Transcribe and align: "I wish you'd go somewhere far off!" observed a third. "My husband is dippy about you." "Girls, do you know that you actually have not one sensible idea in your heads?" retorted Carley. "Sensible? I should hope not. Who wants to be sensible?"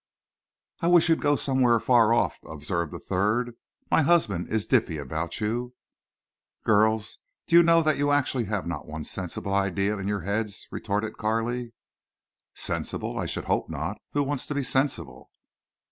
"I 0.79 0.87
wish 0.87 1.09
you'd 1.09 1.21
go 1.21 1.35
somewhere 1.35 1.79
far 1.79 2.11
off!" 2.11 2.39
observed 2.43 2.91
a 2.95 2.97
third. 2.97 3.53
"My 3.91 4.01
husband 4.01 4.47
is 4.49 4.65
dippy 4.65 4.97
about 4.97 5.39
you." 5.39 5.75
"Girls, 6.63 7.19
do 7.45 7.55
you 7.55 7.61
know 7.61 7.83
that 7.83 7.99
you 7.99 8.09
actually 8.09 8.45
have 8.45 8.65
not 8.65 8.87
one 8.87 9.03
sensible 9.03 9.53
idea 9.53 9.95
in 9.99 10.07
your 10.07 10.21
heads?" 10.21 10.67
retorted 10.71 11.19
Carley. 11.19 11.73
"Sensible? 12.55 13.19
I 13.19 13.27
should 13.27 13.45
hope 13.45 13.69
not. 13.69 14.01
Who 14.13 14.23
wants 14.23 14.47
to 14.47 14.55
be 14.55 14.63
sensible?" 14.63 15.29